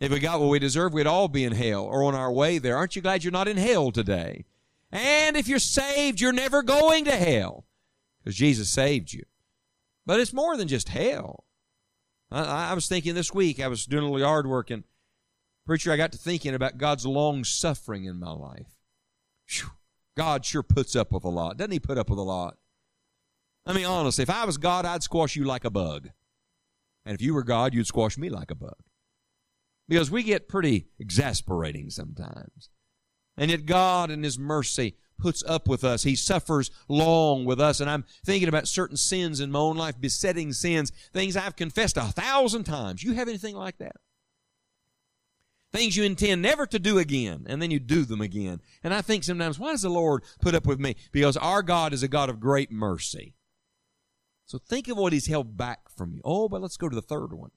[0.00, 2.58] If we got what we deserve, we'd all be in hell or on our way
[2.58, 2.76] there.
[2.76, 4.46] Aren't you glad you're not in hell today?
[4.90, 7.66] And if you're saved, you're never going to hell
[8.18, 9.22] because Jesus saved you.
[10.04, 11.44] But it's more than just hell.
[12.32, 14.82] I, I was thinking this week, I was doing a little yard work, and
[15.64, 18.73] preacher, I got to thinking about God's long suffering in my life.
[19.48, 19.70] Whew,
[20.16, 21.56] God sure puts up with a lot.
[21.56, 22.56] Doesn't He put up with a lot?
[23.66, 26.10] I mean, honestly, if I was God, I'd squash you like a bug.
[27.06, 28.76] And if you were God, you'd squash me like a bug.
[29.88, 32.70] Because we get pretty exasperating sometimes.
[33.36, 36.02] And yet God in His mercy puts up with us.
[36.02, 37.80] He suffers long with us.
[37.80, 41.96] And I'm thinking about certain sins in my own life, besetting sins, things I've confessed
[41.96, 43.02] a thousand times.
[43.02, 43.96] You have anything like that?
[45.74, 48.60] Things you intend never to do again, and then you do them again.
[48.84, 50.94] And I think sometimes, why does the Lord put up with me?
[51.10, 53.34] Because our God is a God of great mercy.
[54.46, 56.20] So think of what He's held back from you.
[56.24, 57.50] Oh, but let's go to the third one.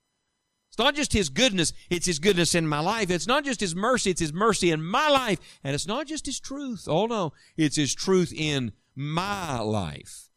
[0.67, 3.11] It's not just His goodness, it's His goodness in my life.
[3.11, 5.37] It's not just His mercy, it's His mercy in my life.
[5.63, 6.85] And it's not just His truth.
[6.87, 10.31] Oh no, it's His truth in my life.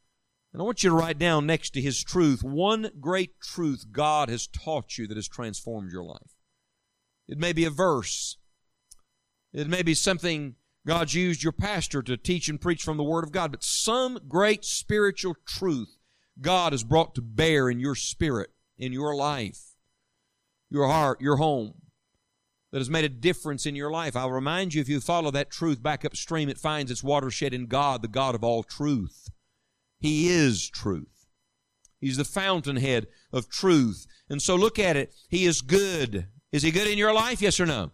[0.52, 4.28] And I want you to write down next to His truth one great truth God
[4.28, 6.36] has taught you that has transformed your life.
[7.30, 8.36] It may be a verse.
[9.52, 13.22] It may be something God's used your pastor to teach and preach from the Word
[13.22, 15.96] of God, but some great spiritual truth
[16.40, 19.76] God has brought to bear in your spirit, in your life,
[20.70, 21.74] your heart, your home,
[22.72, 24.16] that has made a difference in your life.
[24.16, 27.66] I'll remind you if you follow that truth back upstream, it finds its watershed in
[27.66, 29.28] God, the God of all truth.
[30.00, 31.26] He is truth.
[32.00, 34.06] He's the fountainhead of truth.
[34.28, 35.14] And so look at it.
[35.28, 36.26] He is good.
[36.52, 37.40] Is he good in your life?
[37.40, 37.92] Yes or no?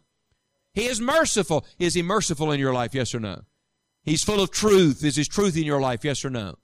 [0.73, 1.64] He is merciful.
[1.79, 2.95] Is he merciful in your life?
[2.95, 3.42] Yes or no?
[4.03, 5.05] He's full of truth.
[5.05, 6.05] Is his truth in your life?
[6.05, 6.59] Yes or no?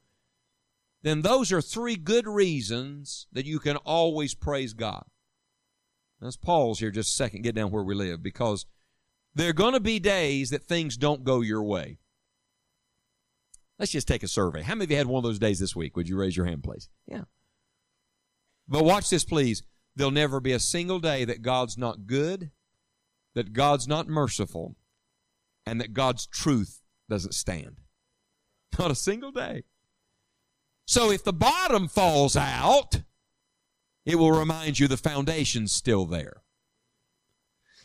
[1.03, 5.05] Then those are three good reasons that you can always praise God.
[6.21, 8.65] Let's pause here just a second, get down where we live, because
[9.35, 11.99] there are going to be days that things don't go your way.
[13.79, 14.63] Let's just take a survey.
[14.63, 15.97] How many of you had one of those days this week?
[15.97, 16.89] Would you raise your hand, please?
[17.09, 17.23] Yeah.
[18.69, 19.65] But watch this, please.
[19.95, 22.51] There'll never be a single day that God's not good,
[23.35, 24.77] that God's not merciful,
[25.67, 27.81] and that God's truth doesn't stand.
[28.79, 29.65] Not a single day.
[30.87, 33.03] So if the bottom falls out,
[34.05, 36.43] it will remind you the foundation's still there.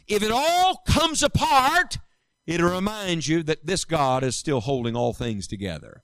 [0.08, 1.98] If it all comes apart,
[2.46, 6.04] it'll remind you that this God is still holding all things together.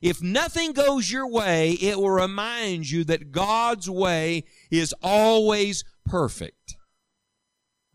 [0.00, 6.76] If nothing goes your way, it will remind you that God's way is always perfect.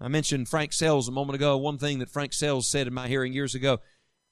[0.02, 1.58] I mentioned Frank Sells a moment ago.
[1.58, 3.80] One thing that Frank Sells said in my hearing years ago,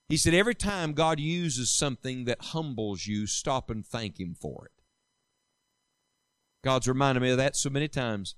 [0.09, 4.65] he said, Every time God uses something that humbles you, stop and thank Him for
[4.65, 4.83] it.
[6.61, 8.35] God's reminded me of that so many times.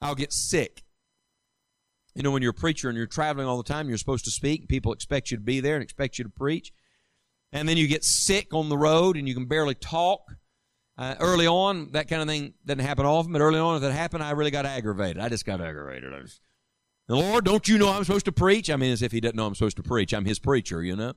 [0.00, 0.84] I'll get sick.
[2.14, 4.30] You know, when you're a preacher and you're traveling all the time, you're supposed to
[4.30, 6.72] speak, people expect you to be there and expect you to preach
[7.52, 10.20] and then you get sick on the road and you can barely talk.
[10.98, 13.92] Uh, early on, that kind of thing doesn't happen often, but early on, if it
[13.92, 15.20] happened, I really got aggravated.
[15.20, 16.12] I just got aggravated.
[16.14, 16.40] I was,
[17.08, 18.70] Lord, don't you know I'm supposed to preach?
[18.70, 20.14] I mean, as if He doesn't know I'm supposed to preach.
[20.14, 21.12] I'm His preacher, you know.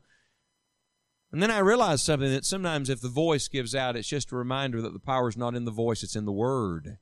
[1.32, 4.36] And then I realized something that sometimes if the voice gives out, it's just a
[4.36, 6.98] reminder that the power is not in the voice, it's in the word.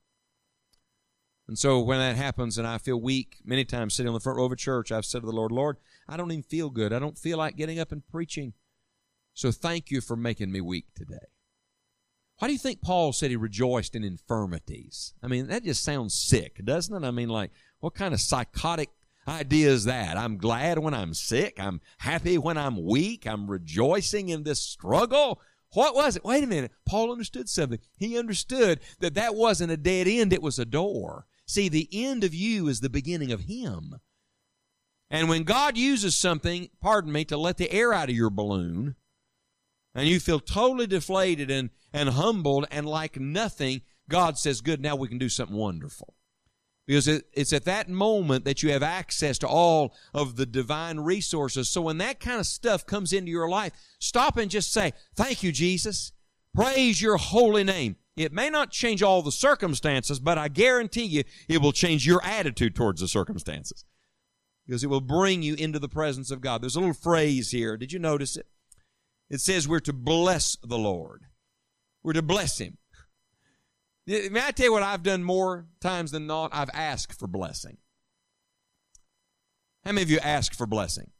[1.48, 4.36] And so when that happens and I feel weak, many times sitting on the front
[4.36, 6.92] row of a church, I've said to the Lord, Lord, I don't even feel good.
[6.92, 8.52] I don't feel like getting up and preaching.
[9.38, 11.28] So thank you for making me weak today.
[12.40, 15.14] Why do you think Paul said he rejoiced in infirmities?
[15.22, 17.06] I mean, that just sounds sick, doesn't it?
[17.06, 18.90] I mean, like, what kind of psychotic
[19.28, 20.16] idea is that?
[20.16, 21.54] I'm glad when I'm sick.
[21.56, 23.28] I'm happy when I'm weak.
[23.28, 25.40] I'm rejoicing in this struggle.
[25.72, 26.24] What was it?
[26.24, 26.72] Wait a minute.
[26.84, 27.78] Paul understood something.
[27.96, 31.26] He understood that that wasn't a dead end, it was a door.
[31.46, 34.00] See, the end of you is the beginning of Him.
[35.08, 38.96] And when God uses something, pardon me, to let the air out of your balloon,
[39.94, 44.96] and you feel totally deflated and, and humbled and like nothing, God says, Good, now
[44.96, 46.14] we can do something wonderful.
[46.86, 51.00] Because it, it's at that moment that you have access to all of the divine
[51.00, 51.68] resources.
[51.68, 55.42] So when that kind of stuff comes into your life, stop and just say, Thank
[55.42, 56.12] you, Jesus.
[56.54, 57.96] Praise your holy name.
[58.16, 62.24] It may not change all the circumstances, but I guarantee you it will change your
[62.24, 63.84] attitude towards the circumstances.
[64.66, 66.62] Because it will bring you into the presence of God.
[66.62, 67.76] There's a little phrase here.
[67.76, 68.46] Did you notice it?
[69.30, 71.24] It says we're to bless the Lord.
[72.02, 72.78] We're to bless Him.
[74.06, 76.50] May I tell you what I've done more times than not?
[76.54, 77.76] I've asked for blessing.
[79.84, 81.10] How many of you ask for blessing?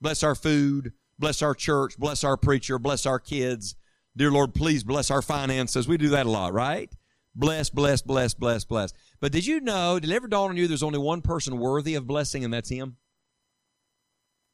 [0.00, 3.74] Bless our food, bless our church, bless our preacher, bless our kids.
[4.16, 5.88] Dear Lord, please bless our finances.
[5.88, 6.90] We do that a lot, right?
[7.34, 8.92] Bless, bless, bless, bless, bless.
[9.20, 11.94] But did you know, did it ever dawn on you there's only one person worthy
[11.94, 12.96] of blessing, and that's Him?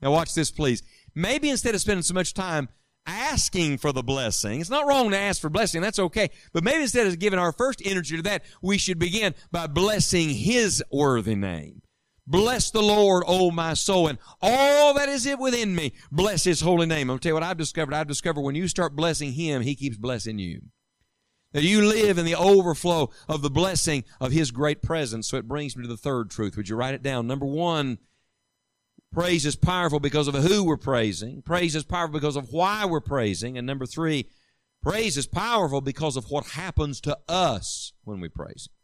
[0.01, 0.83] Now, watch this, please.
[1.15, 2.69] Maybe instead of spending so much time
[3.07, 4.61] asking for the blessing.
[4.61, 5.81] It's not wrong to ask for blessing.
[5.81, 6.31] That's okay.
[6.53, 10.31] But maybe instead of giving our first energy to that, we should begin by blessing
[10.31, 11.83] His worthy name.
[12.27, 15.93] Bless the Lord, O my soul, and all that is it within me.
[16.12, 17.09] Bless His holy name.
[17.09, 17.95] To tell you what I've discovered.
[17.95, 20.62] I've discovered when you start blessing Him, He keeps blessing you.
[21.53, 25.29] That you live in the overflow of the blessing of His great presence.
[25.29, 26.57] So it brings me to the third truth.
[26.57, 27.27] Would you write it down?
[27.27, 27.99] Number one,
[29.12, 31.42] praise is powerful because of who we're praising.
[31.42, 33.59] Praise is powerful because of why we're praising.
[33.59, 34.29] And number three,
[34.83, 38.75] praise is powerful because of what happens to us when we praise Him.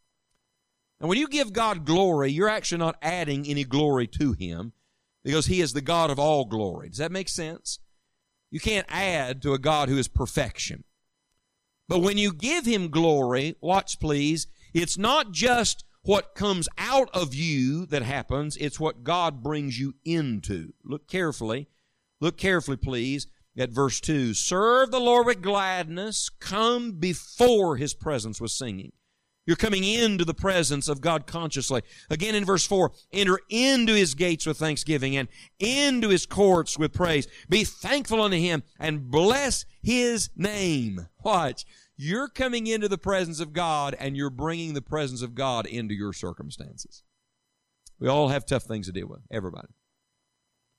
[1.01, 4.73] And when you give God glory, you're actually not adding any glory to Him
[5.23, 6.89] because He is the God of all glory.
[6.89, 7.79] Does that make sense?
[8.51, 10.83] You can't add to a God who is perfection.
[11.87, 17.33] But when you give Him glory, watch please, it's not just what comes out of
[17.33, 20.73] you that happens, it's what God brings you into.
[20.83, 21.67] Look carefully.
[22.21, 24.33] Look carefully, please, at verse 2.
[24.33, 28.91] Serve the Lord with gladness, come before His presence with singing.
[29.49, 31.81] You're coming into the presence of God consciously.
[32.11, 36.93] Again in verse 4, enter into his gates with thanksgiving and into his courts with
[36.93, 37.27] praise.
[37.49, 41.07] Be thankful unto him and bless his name.
[41.23, 41.65] Watch.
[42.01, 45.93] You're coming into the presence of God and you're bringing the presence of God into
[45.93, 47.03] your circumstances.
[47.99, 49.19] We all have tough things to deal with.
[49.29, 49.67] Everybody.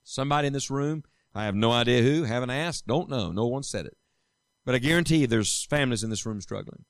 [0.02, 1.04] Somebody in this room,
[1.34, 3.32] I have no idea who, haven't asked, don't know.
[3.32, 3.98] No one said it.
[4.64, 6.86] But I guarantee you there's families in this room struggling.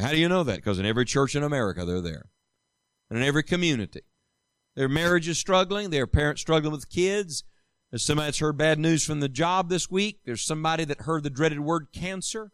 [0.00, 0.58] How do you know that?
[0.58, 2.26] Because in every church in America, they're there.
[3.10, 4.02] And in every community.
[4.76, 5.90] Their marriage is struggling.
[5.90, 7.42] Their parents struggling with kids.
[7.90, 10.20] There's somebody that's heard bad news from the job this week.
[10.24, 12.52] There's somebody that heard the dreaded word cancer.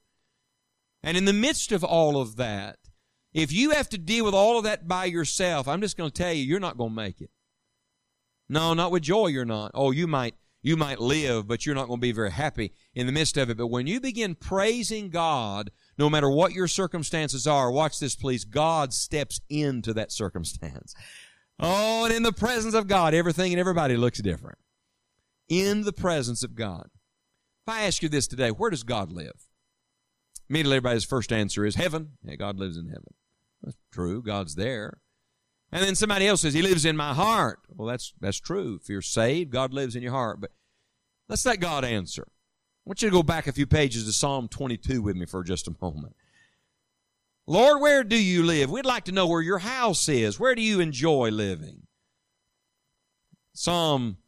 [1.03, 2.79] And in the midst of all of that,
[3.33, 6.23] if you have to deal with all of that by yourself, I'm just going to
[6.23, 7.31] tell you, you're not going to make it.
[8.49, 9.71] No, not with joy, you're not.
[9.75, 13.07] Oh, you might, you might live, but you're not going to be very happy in
[13.07, 13.59] the midst of it.
[13.59, 18.45] But when you begin praising God no matter what your circumstances are, watch this please,
[18.45, 20.95] God steps into that circumstance.
[21.61, 24.59] Oh, and in the presence of God, everything and everybody looks different.
[25.49, 26.89] In the presence of God.
[27.67, 29.48] If I ask you this today, where does God live?
[30.51, 32.13] Immediately everybody's first answer is heaven.
[32.23, 33.15] Yeah, God lives in heaven.
[33.63, 34.23] That's true.
[34.23, 35.01] God's there.
[35.71, 37.61] And then somebody else says, He lives in my heart.
[37.69, 38.79] Well, that's, that's true.
[38.81, 40.41] If you're saved, God lives in your heart.
[40.41, 40.51] But
[41.29, 42.27] let's let God answer.
[42.27, 45.45] I want you to go back a few pages to Psalm 22 with me for
[45.45, 46.17] just a moment.
[47.47, 48.71] Lord, where do you live?
[48.71, 50.39] We'd like to know where your house is.
[50.39, 51.87] Where do you enjoy living?
[53.55, 54.19] Psalm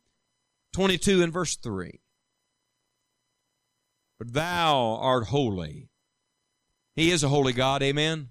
[0.73, 2.01] 22 and verse 3.
[4.19, 5.90] But thou art holy.
[7.01, 8.29] He is a holy God, amen?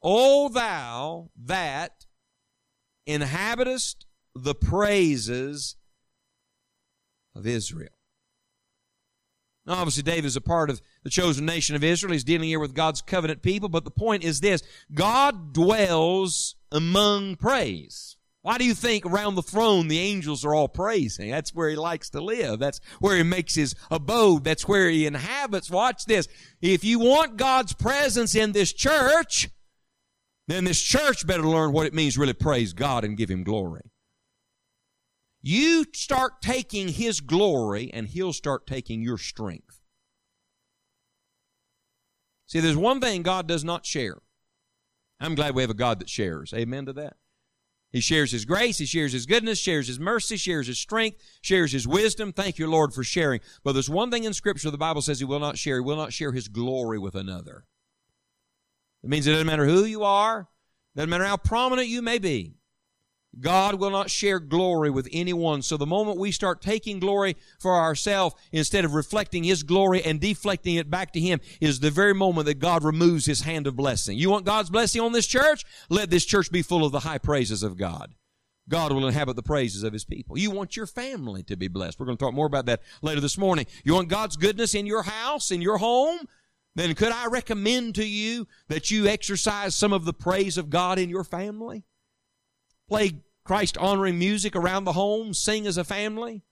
[0.00, 2.06] O thou that
[3.08, 5.74] inhabitest the praises
[7.34, 7.90] of Israel.
[9.66, 12.12] Now, obviously, David is a part of the chosen nation of Israel.
[12.12, 13.68] He's dealing here with God's covenant people.
[13.68, 14.62] But the point is this
[14.94, 18.16] God dwells among praise.
[18.42, 21.30] Why do you think around the throne the angels are all praising?
[21.30, 22.58] That's where he likes to live.
[22.58, 24.42] That's where he makes his abode.
[24.42, 25.70] That's where he inhabits.
[25.70, 26.26] Watch this.
[26.60, 29.48] If you want God's presence in this church,
[30.48, 33.92] then this church better learn what it means really praise God and give him glory.
[35.42, 39.80] You start taking His glory, and He'll start taking your strength.
[42.46, 44.18] See, there's one thing God does not share.
[45.18, 46.54] I'm glad we have a God that shares.
[46.54, 47.16] Amen to that.
[47.92, 51.72] He shares His grace, He shares His goodness, shares His mercy, shares His strength, shares
[51.72, 52.32] His wisdom.
[52.32, 53.40] Thank you, Lord, for sharing.
[53.62, 55.76] But there's one thing in Scripture the Bible says He will not share.
[55.76, 57.66] He will not share His glory with another.
[59.04, 60.48] It means it doesn't matter who you are,
[60.96, 62.54] doesn't matter how prominent you may be.
[63.40, 65.62] God will not share glory with anyone.
[65.62, 70.20] So the moment we start taking glory for ourselves instead of reflecting His glory and
[70.20, 73.76] deflecting it back to Him is the very moment that God removes His hand of
[73.76, 74.18] blessing.
[74.18, 75.64] You want God's blessing on this church?
[75.88, 78.14] Let this church be full of the high praises of God.
[78.68, 80.38] God will inhabit the praises of His people.
[80.38, 81.98] You want your family to be blessed.
[81.98, 83.66] We're going to talk more about that later this morning.
[83.82, 86.20] You want God's goodness in your house, in your home?
[86.74, 90.98] Then could I recommend to you that you exercise some of the praise of God
[90.98, 91.84] in your family?
[92.92, 96.42] Play Christ honoring music around the home, sing as a family,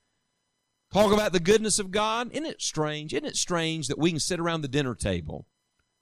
[0.91, 2.31] talk about the goodness of God.
[2.33, 3.13] Isn't it strange?
[3.13, 5.47] Isn't it strange that we can sit around the dinner table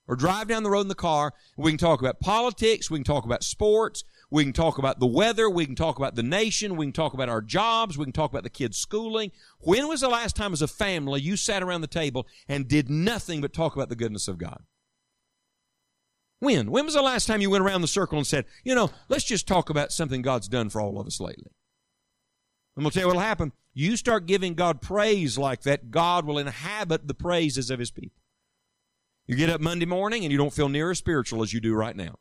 [0.06, 2.98] or drive down the road in the car and we can talk about politics, we
[2.98, 6.22] can talk about sports, we can talk about the weather, we can talk about the
[6.22, 9.32] nation, we can talk about our jobs, we can talk about the kids' schooling.
[9.58, 12.88] When was the last time as a family you sat around the table and did
[12.88, 14.62] nothing but talk about the goodness of God?
[16.40, 16.70] When?
[16.70, 19.24] When was the last time you went around the circle and said, you know, let's
[19.24, 21.50] just talk about something God's done for all of us lately?
[22.76, 23.52] I'm going to tell you what'll happen.
[23.74, 28.22] You start giving God praise like that, God will inhabit the praises of His people.
[29.26, 31.74] You get up Monday morning and you don't feel near as spiritual as you do
[31.74, 32.14] right now.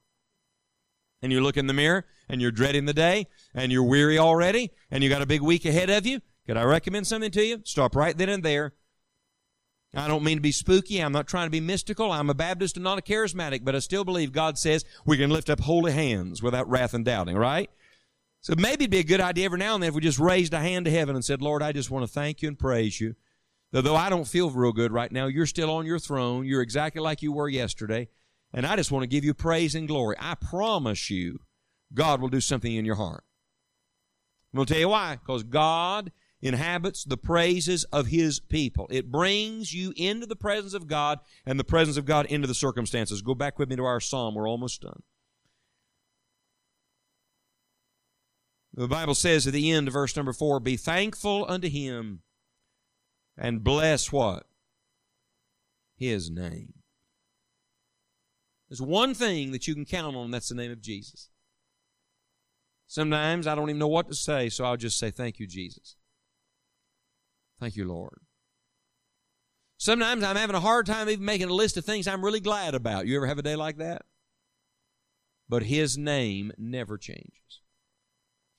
[1.21, 4.71] And you look in the mirror and you're dreading the day and you're weary already
[4.91, 6.21] and you got a big week ahead of you.
[6.45, 7.61] Could I recommend something to you?
[7.63, 8.73] Stop right then and there
[9.95, 10.99] I don't mean to be spooky.
[10.99, 12.11] I'm not trying to be mystical.
[12.11, 15.29] I'm a Baptist and not a charismatic, but I still believe God says we can
[15.29, 17.69] lift up holy hands without wrath and doubting, right?
[18.41, 20.53] So maybe it'd be a good idea every now and then if we just raised
[20.53, 22.99] a hand to heaven and said, Lord, I just want to thank you and praise
[22.99, 23.15] you.
[23.71, 26.45] Though I don't feel real good right now, you're still on your throne.
[26.45, 28.07] You're exactly like you were yesterday.
[28.53, 30.15] And I just want to give you praise and glory.
[30.19, 31.39] I promise you,
[31.93, 33.23] God will do something in your heart.
[34.53, 35.17] I'm going to tell you why.
[35.17, 36.11] Because God
[36.41, 38.87] inhabits the praises of His people.
[38.89, 42.53] It brings you into the presence of God and the presence of God into the
[42.53, 43.21] circumstances.
[43.21, 44.35] Go back with me to our psalm.
[44.35, 45.01] We're almost done.
[48.73, 52.21] The Bible says at the end of verse number four, Be thankful unto Him
[53.35, 54.45] and bless what?
[55.97, 56.73] His name.
[58.69, 61.29] There's one thing that you can count on, that's the name of Jesus.
[62.85, 65.95] Sometimes I don't even know what to say, so I'll just say, Thank you, Jesus.
[67.59, 68.19] Thank you, Lord.
[69.77, 72.75] Sometimes I'm having a hard time even making a list of things I'm really glad
[72.75, 73.05] about.
[73.07, 74.03] You ever have a day like that?
[75.47, 77.61] But His name never changes.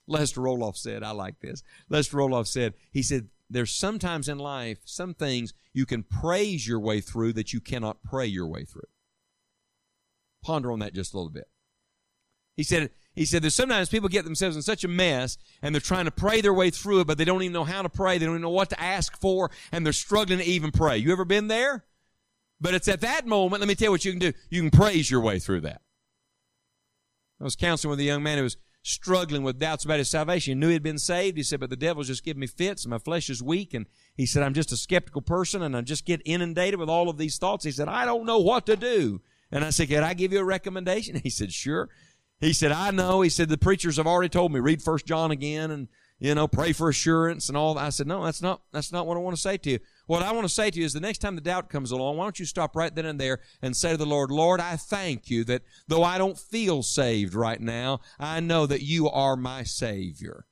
[0.06, 1.62] Lester Roloff said, I like this.
[1.88, 6.80] Lester Roloff said, he said, there's sometimes in life some things you can praise your
[6.80, 8.88] way through that you cannot pray your way through.
[10.42, 11.48] Ponder on that just a little bit.
[12.56, 15.80] He said, he said there's sometimes people get themselves in such a mess and they're
[15.80, 18.16] trying to pray their way through it, but they don't even know how to pray.
[18.16, 20.98] They don't even know what to ask for and they're struggling to even pray.
[20.98, 21.84] You ever been there?
[22.60, 24.32] But it's at that moment, let me tell you what you can do.
[24.50, 25.80] You can praise your way through that.
[27.40, 30.52] I was counseling with a young man who was struggling with doubts about his salvation.
[30.52, 31.36] He knew he had been saved.
[31.36, 33.74] He said, but the devil's just giving me fits and my flesh is weak.
[33.74, 37.08] And he said, I'm just a skeptical person and I just get inundated with all
[37.08, 37.64] of these thoughts.
[37.64, 39.22] He said, I don't know what to do.
[39.50, 41.16] And I said, can I give you a recommendation?
[41.22, 41.88] He said, sure.
[42.40, 43.20] He said, I know.
[43.20, 45.88] He said, the preachers have already told me, read First John again and,
[46.20, 47.84] you know, pray for assurance and all that.
[47.84, 49.78] I said, no, that's not, that's not what I want to say to you.
[50.06, 52.16] What I want to say to you is the next time the doubt comes along,
[52.16, 54.76] why don't you stop right then and there and say to the Lord, Lord, I
[54.76, 59.36] thank you that though I don't feel saved right now, I know that you are
[59.36, 60.46] my Savior.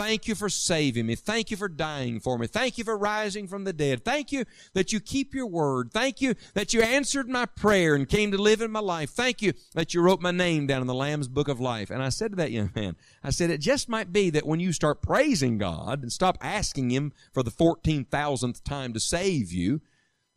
[0.00, 1.14] Thank you for saving me.
[1.14, 2.46] Thank you for dying for me.
[2.46, 4.02] Thank you for rising from the dead.
[4.02, 5.92] Thank you that you keep your word.
[5.92, 9.10] Thank you that you answered my prayer and came to live in my life.
[9.10, 11.90] Thank you that you wrote my name down in the Lamb's book of life.
[11.90, 14.58] And I said to that young man, I said, it just might be that when
[14.58, 19.82] you start praising God and stop asking Him for the 14,000th time to save you,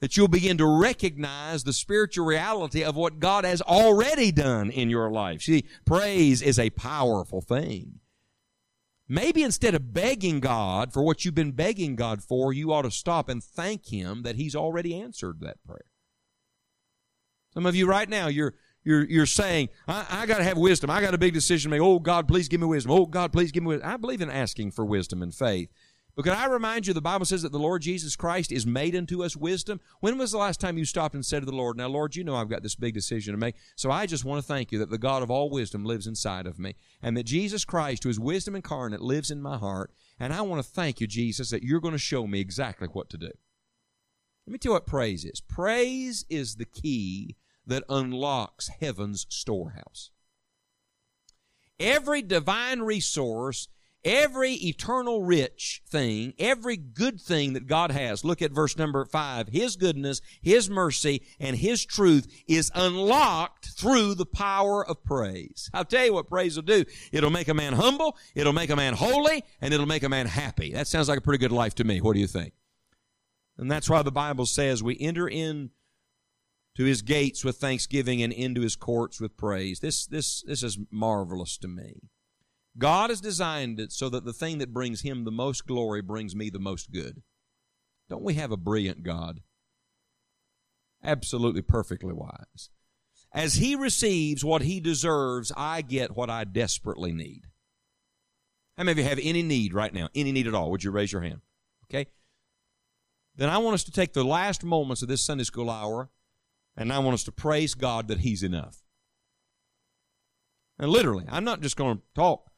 [0.02, 4.90] that you'll begin to recognize the spiritual reality of what God has already done in
[4.90, 5.44] your life.
[5.44, 8.02] See, praise is a powerful thing.
[9.08, 12.92] Maybe instead of begging God for what you've been begging God for, you ought to
[12.92, 15.86] stop and thank Him that He's already answered that prayer.
[17.54, 20.90] Some of you right now, you're, you're, you're saying, I, I got to have wisdom.
[20.90, 21.86] I got a big decision to make.
[21.86, 22.92] Oh, God, please give me wisdom.
[22.92, 23.90] Oh, God, please give me wisdom.
[23.90, 25.70] I believe in asking for wisdom and faith.
[26.16, 28.96] But can I remind you, the Bible says that the Lord Jesus Christ is made
[28.96, 29.80] unto us wisdom.
[30.00, 32.24] When was the last time you stopped and said to the Lord, Now, Lord, you
[32.24, 34.78] know I've got this big decision to make, so I just want to thank you
[34.80, 38.10] that the God of all wisdom lives inside of me, and that Jesus Christ, who
[38.10, 39.92] is wisdom incarnate, lives in my heart.
[40.20, 43.10] And I want to thank you, Jesus, that you're going to show me exactly what
[43.10, 43.32] to do.
[44.46, 45.42] Let me tell you what praise is.
[45.42, 50.12] Praise is the key that unlocks heaven's storehouse.
[51.80, 53.68] Every divine resource
[54.06, 59.48] Every eternal rich thing, every good thing that God has, look at verse number five.
[59.48, 65.70] His goodness, His mercy, and His truth is unlocked through the power of praise.
[65.74, 66.84] I'll tell you what praise will do.
[67.14, 70.26] It'll make a man humble, it'll make a man holy, and it'll make a man
[70.26, 70.74] happy.
[70.74, 72.02] That sounds like a pretty good life to me.
[72.02, 72.54] What do you think?
[73.58, 75.70] And that's why the Bible says we enter in
[76.76, 79.80] to his gates with thanksgiving and into his courts with praise.
[79.80, 82.10] This, this, this is marvelous to me.
[82.78, 86.36] God has designed it so that the thing that brings Him the most glory brings
[86.36, 87.22] me the most good.
[88.10, 89.42] Don't we have a brilliant God?
[91.04, 92.70] Absolutely perfectly wise.
[93.34, 97.48] As He receives what He deserves, I get what I desperately need.
[98.78, 100.10] How many of you have any need right now?
[100.16, 100.72] Any need at all?
[100.72, 101.42] Would you raise your hand?
[101.86, 102.10] Okay?
[103.36, 106.10] Then I want us to take the last moments of this Sunday school hour
[106.76, 108.84] and I want us to praise God that He's enough.
[110.80, 112.50] And literally, I'm not just going to talk.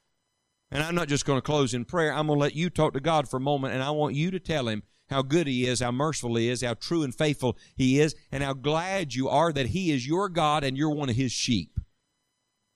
[0.75, 2.11] And I'm not just going to close in prayer.
[2.11, 4.29] I'm going to let you talk to God for a moment, and I want you
[4.31, 7.57] to tell Him how good He is, how merciful He is, how true and faithful
[7.77, 11.09] He is, and how glad you are that He is your God and you're one
[11.09, 11.79] of His sheep.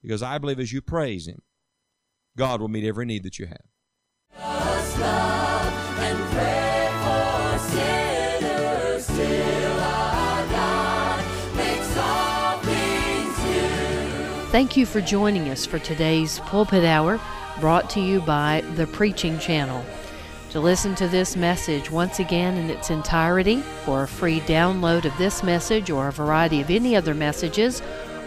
[0.01, 1.41] Because I believe as you praise Him,
[2.37, 3.57] God will meet every need that you have.
[14.51, 17.19] Thank you for joining us for today's Pulpit Hour
[17.59, 19.83] brought to you by the Preaching Channel.
[20.51, 25.17] To listen to this message once again in its entirety, for a free download of
[25.17, 27.81] this message or a variety of any other messages,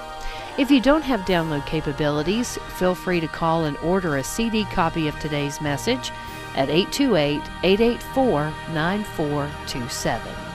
[0.58, 5.08] If you don't have download capabilities, feel free to call and order a CD copy
[5.08, 6.12] of today's message
[6.56, 10.51] at 828 884 9427.